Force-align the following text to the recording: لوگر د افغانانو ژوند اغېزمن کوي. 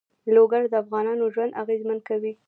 لوگر 0.35 0.63
د 0.69 0.73
افغانانو 0.83 1.23
ژوند 1.33 1.57
اغېزمن 1.63 1.97
کوي. 2.09 2.33